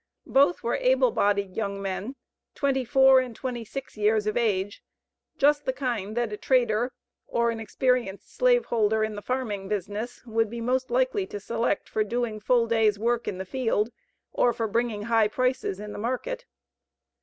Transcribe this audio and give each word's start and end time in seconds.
Both 0.25 0.63
were 0.63 0.77
able 0.77 1.11
bodied 1.11 1.55
young 1.55 1.79
men, 1.79 2.15
twenty 2.55 2.83
four 2.83 3.19
and 3.19 3.35
twenty 3.35 3.63
six 3.63 3.95
years 3.95 4.25
of 4.25 4.35
age, 4.35 4.81
just 5.37 5.65
the 5.65 5.73
kind 5.73 6.17
that 6.17 6.33
a 6.33 6.37
trader, 6.37 6.91
or 7.27 7.51
an 7.51 7.59
experienced 7.59 8.33
slave 8.35 8.65
holder 8.65 9.03
in 9.03 9.13
the 9.13 9.21
farming 9.21 9.67
business, 9.67 10.25
would 10.25 10.49
be 10.49 10.59
most 10.59 10.89
likely 10.89 11.27
to 11.27 11.39
select 11.39 11.87
for 11.87 12.03
doing 12.03 12.39
full 12.39 12.65
days' 12.65 12.97
work 12.97 13.27
in 13.27 13.37
the 13.37 13.45
field, 13.45 13.91
or 14.31 14.53
for 14.53 14.67
bringing 14.67 15.03
high 15.03 15.27
prices 15.27 15.79
in 15.79 15.91
the 15.91 15.99
market. 15.99 16.47